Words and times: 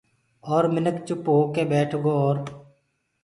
وو 0.47 0.59
مِنک 0.73 0.95
چُپ 1.07 1.23
هوڪي 1.35 1.63
ٻيٺگو 1.69 2.11
اورَ 2.19 2.37